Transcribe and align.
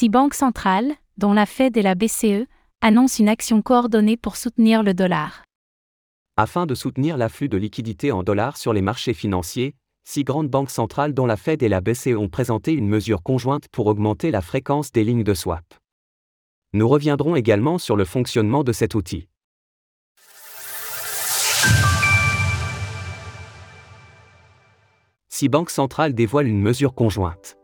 Six 0.00 0.10
banques 0.10 0.34
centrales, 0.34 0.94
dont 1.16 1.32
la 1.32 1.44
Fed 1.44 1.76
et 1.76 1.82
la 1.82 1.96
BCE, 1.96 2.46
annoncent 2.80 3.18
une 3.18 3.28
action 3.28 3.62
coordonnée 3.62 4.16
pour 4.16 4.36
soutenir 4.36 4.84
le 4.84 4.94
dollar. 4.94 5.42
Afin 6.36 6.66
de 6.66 6.76
soutenir 6.76 7.16
l'afflux 7.16 7.48
de 7.48 7.56
liquidités 7.56 8.12
en 8.12 8.22
dollars 8.22 8.58
sur 8.58 8.72
les 8.72 8.80
marchés 8.80 9.12
financiers, 9.12 9.74
six 10.04 10.22
grandes 10.22 10.46
banques 10.48 10.70
centrales 10.70 11.14
dont 11.14 11.26
la 11.26 11.36
Fed 11.36 11.64
et 11.64 11.68
la 11.68 11.80
BCE 11.80 12.14
ont 12.16 12.28
présenté 12.28 12.74
une 12.74 12.86
mesure 12.86 13.24
conjointe 13.24 13.66
pour 13.72 13.88
augmenter 13.88 14.30
la 14.30 14.40
fréquence 14.40 14.92
des 14.92 15.02
lignes 15.02 15.24
de 15.24 15.34
swap. 15.34 15.64
Nous 16.74 16.88
reviendrons 16.88 17.34
également 17.34 17.78
sur 17.78 17.96
le 17.96 18.04
fonctionnement 18.04 18.62
de 18.62 18.70
cet 18.70 18.94
outil. 18.94 19.26
Six 25.28 25.48
banques 25.48 25.70
centrales 25.70 26.14
dévoilent 26.14 26.46
une 26.46 26.62
mesure 26.62 26.94
conjointe. 26.94 27.57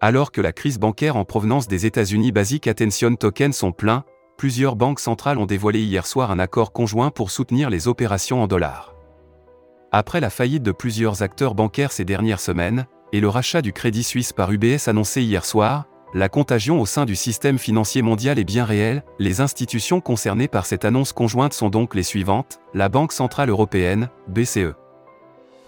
Alors 0.00 0.30
que 0.30 0.42
la 0.42 0.52
crise 0.52 0.78
bancaire 0.78 1.16
en 1.16 1.24
provenance 1.24 1.68
des 1.68 1.86
États-Unis 1.86 2.30
Basic 2.30 2.66
Attention 2.66 3.16
Token 3.16 3.54
sont 3.54 3.72
pleins, 3.72 4.04
plusieurs 4.36 4.76
banques 4.76 5.00
centrales 5.00 5.38
ont 5.38 5.46
dévoilé 5.46 5.80
hier 5.80 6.06
soir 6.06 6.30
un 6.30 6.38
accord 6.38 6.72
conjoint 6.72 7.10
pour 7.10 7.30
soutenir 7.30 7.70
les 7.70 7.88
opérations 7.88 8.42
en 8.42 8.46
dollars. 8.46 8.94
Après 9.92 10.20
la 10.20 10.28
faillite 10.28 10.62
de 10.62 10.72
plusieurs 10.72 11.22
acteurs 11.22 11.54
bancaires 11.54 11.92
ces 11.92 12.04
dernières 12.04 12.40
semaines, 12.40 12.86
et 13.14 13.20
le 13.20 13.28
rachat 13.30 13.62
du 13.62 13.72
Crédit 13.72 14.02
Suisse 14.02 14.34
par 14.34 14.52
UBS 14.52 14.88
annoncé 14.88 15.22
hier 15.22 15.46
soir, 15.46 15.86
la 16.12 16.28
contagion 16.28 16.78
au 16.78 16.86
sein 16.86 17.06
du 17.06 17.16
système 17.16 17.58
financier 17.58 18.02
mondial 18.02 18.38
est 18.38 18.44
bien 18.44 18.66
réelle, 18.66 19.02
les 19.18 19.40
institutions 19.40 20.02
concernées 20.02 20.48
par 20.48 20.66
cette 20.66 20.84
annonce 20.84 21.14
conjointe 21.14 21.54
sont 21.54 21.70
donc 21.70 21.94
les 21.94 22.02
suivantes, 22.02 22.60
la 22.74 22.90
Banque 22.90 23.12
Centrale 23.12 23.48
Européenne, 23.48 24.10
BCE. 24.28 24.74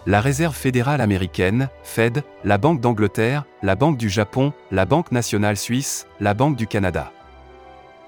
La 0.05 0.21
Réserve 0.21 0.55
fédérale 0.55 1.01
américaine, 1.01 1.69
Fed, 1.83 2.23
la 2.45 2.57
Banque 2.57 2.79
d'Angleterre, 2.79 3.43
la 3.61 3.75
Banque 3.75 3.97
du 3.97 4.09
Japon, 4.09 4.53
la 4.71 4.85
Banque 4.85 5.11
nationale 5.11 5.57
suisse, 5.57 6.07
la 6.21 6.33
Banque 6.33 6.55
du 6.55 6.67
Canada. 6.67 7.11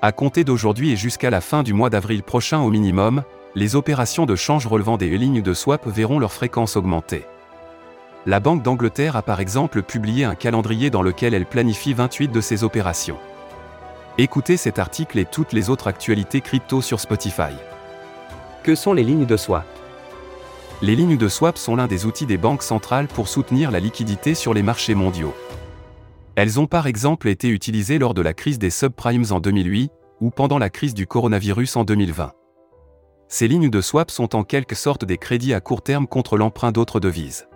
À 0.02 0.14
compter 0.14 0.46
d'aujourd'hui 0.46 0.94
et 0.94 0.96
jusqu'à 0.96 1.30
la 1.30 1.42
fin 1.42 1.64
du 1.64 1.74
mois 1.74 1.90
d'avril 1.90 2.24
prochain 2.24 2.62
au 2.62 2.70
minimum, 2.70 3.24
les 3.56 3.76
opérations 3.76 4.26
de 4.26 4.38
change 4.38 4.68
relevant 4.68 4.96
des 4.96 5.10
lignes 5.18 5.42
de 5.42 5.54
swap 5.54 5.86
verront 5.86 6.18
leur 6.18 6.32
fréquence 6.32 6.78
augmenter. 6.78 7.26
La 8.26 8.40
Banque 8.40 8.64
d'Angleterre 8.64 9.18
a 9.18 9.22
par 9.22 9.42
exemple 9.42 9.84
publié 9.84 10.24
un 10.24 10.36
calendrier 10.36 10.90
dans 10.90 11.02
lequel 11.02 11.34
elle 11.34 11.46
planifie 11.46 11.94
28 11.94 12.30
de 12.30 12.40
ces 12.40 12.64
opérations. 12.64 13.18
Écoutez 14.18 14.56
cet 14.56 14.80
article 14.80 15.20
et 15.20 15.26
toutes 15.26 15.52
les 15.52 15.70
autres 15.70 15.88
actualités 15.88 16.40
crypto 16.40 16.82
sur 16.82 17.02
Spotify. 17.02 17.54
Que 18.64 18.76
sont 18.76 18.94
les 18.94 19.04
lignes 19.04 19.26
de 19.26 19.36
swap? 19.38 19.66
Les 20.84 20.96
lignes 20.96 21.18
de 21.18 21.28
swap 21.28 21.60
sont 21.60 21.76
l'un 21.76 21.86
des 21.86 22.08
outils 22.08 22.26
des 22.26 22.40
banques 22.40 22.64
centrales 22.64 23.08
pour 23.08 23.28
soutenir 23.28 23.70
la 23.70 23.80
liquidité 23.80 24.34
sur 24.34 24.52
les 24.52 24.64
marchés 24.64 24.96
mondiaux. 24.96 25.36
Elles 26.36 26.60
ont 26.60 26.66
par 26.66 26.88
exemple 26.88 27.28
été 27.28 27.50
utilisées 27.50 28.00
lors 28.00 28.16
de 28.16 28.22
la 28.22 28.34
crise 28.34 28.58
des 28.58 28.72
subprimes 28.72 29.26
en 29.30 29.40
2008 29.40 29.92
ou 30.22 30.32
pendant 30.32 30.58
la 30.58 30.72
crise 30.72 30.96
du 30.96 31.06
coronavirus 31.06 31.76
en 31.76 31.84
2020. 31.84 32.32
Ces 33.28 33.48
lignes 33.48 33.70
de 33.70 33.80
swap 33.80 34.10
sont 34.10 34.36
en 34.36 34.44
quelque 34.44 34.74
sorte 34.74 35.06
des 35.06 35.20
crédits 35.20 35.54
à 35.54 35.60
court 35.60 35.84
terme 35.84 36.08
contre 36.08 36.36
l'emprunt 36.36 36.72
d'autres 36.72 37.00
devises. 37.00 37.48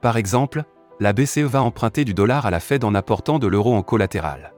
Par 0.00 0.16
exemple, 0.16 0.64
la 0.98 1.12
BCE 1.12 1.40
va 1.40 1.62
emprunter 1.62 2.06
du 2.06 2.14
dollar 2.14 2.46
à 2.46 2.50
la 2.50 2.60
Fed 2.60 2.84
en 2.84 2.94
apportant 2.94 3.38
de 3.38 3.48
l'euro 3.48 3.74
en 3.74 3.82
collatéral. 3.82 4.54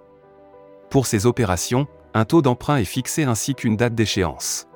Pour 0.89 1.07
ces 1.07 1.27
opérations, 1.27 1.89
un 2.15 2.27
taux 2.27 2.43
d'emprunt 2.43 2.77
est 2.77 2.85
fixé 2.85 3.25
ainsi 3.25 3.57
qu'une 3.57 3.77
date 3.77 3.97
d'échéance. 3.97 4.69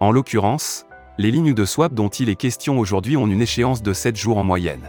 En 0.00 0.12
l'occurrence, 0.12 0.86
les 1.20 1.30
lignes 1.30 1.52
de 1.52 1.66
swap 1.66 1.92
dont 1.92 2.08
il 2.08 2.30
est 2.30 2.34
question 2.34 2.78
aujourd'hui 2.78 3.18
ont 3.18 3.26
une 3.26 3.42
échéance 3.42 3.82
de 3.82 3.92
7 3.92 4.16
jours 4.16 4.38
en 4.38 4.42
moyenne. 4.42 4.88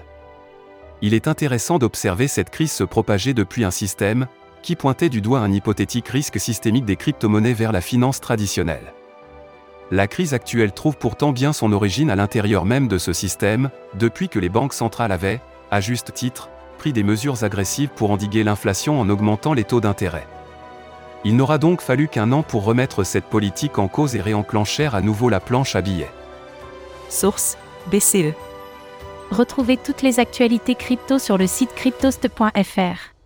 Il 1.02 1.14
est 1.14 1.28
intéressant 1.28 1.78
d'observer 1.78 2.30
cette 2.30 2.50
crise 2.50 2.72
se 2.72 2.86
propager 2.86 3.34
depuis 3.34 3.66
un 3.66 3.70
système 3.70 4.28
qui 4.62 4.78
pointait 4.78 5.10
du 5.10 5.20
doigt 5.20 5.42
un 5.42 5.52
hypothétique 5.52 6.08
risque 6.08 6.40
systémique 6.40 6.86
des 6.86 6.96
crypto-monnaies 6.96 7.52
vers 7.52 7.74
la 7.74 7.82
finance 7.82 8.22
traditionnelle. 8.22 8.94
La 9.92 10.08
crise 10.08 10.34
actuelle 10.34 10.72
trouve 10.72 10.96
pourtant 10.96 11.34
bien 11.34 11.52
son 11.52 11.74
origine 11.74 12.10
à 12.10 12.16
l'intérieur 12.16 12.64
même 12.64 12.88
de 12.88 12.98
ce 12.98 13.12
système, 13.12 13.70
depuis 13.96 14.30
que 14.30 14.40
les 14.40 14.48
banques 14.48 14.74
centrales 14.74 15.12
avaient, 15.12 15.42
à 15.70 15.82
juste 15.82 16.14
titre, 16.14 16.50
pris 16.78 16.94
des 16.94 17.04
mesures 17.04 17.44
agressives 17.44 17.90
pour 17.94 18.10
endiguer 18.10 18.46
l'inflation 18.46 19.02
en 19.02 19.10
augmentant 19.10 19.54
les 19.54 19.66
taux 19.66 19.82
d'intérêt. 19.82 20.28
Il 21.26 21.36
n'aura 21.36 21.58
donc 21.58 21.82
fallu 21.82 22.08
qu'un 22.08 22.32
an 22.32 22.42
pour 22.42 22.64
remettre 22.64 23.04
cette 23.04 23.26
politique 23.26 23.80
en 23.80 23.90
cause 23.90 24.16
et 24.16 24.22
réenclencher 24.22 24.88
à 24.94 25.02
nouveau 25.02 25.28
la 25.28 25.42
planche 25.42 25.76
à 25.76 25.82
billets. 25.82 26.10
Source 27.12 27.58
BCE. 27.92 28.34
Retrouvez 29.32 29.78
toutes 29.78 30.02
les 30.02 30.20
actualités 30.20 30.76
crypto 30.76 31.20
sur 31.20 31.38
le 31.38 31.48
site 31.48 31.74
cryptost.fr. 31.76 33.21